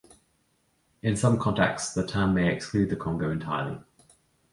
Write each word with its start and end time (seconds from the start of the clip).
In 1.03 1.15
some 1.15 1.37
contexts 1.37 1.93
the 1.93 2.03
term 2.03 2.33
may 2.33 2.51
exclude 2.51 2.89
the 2.89 2.95
Congo 2.95 3.29
entirely. 3.29 3.83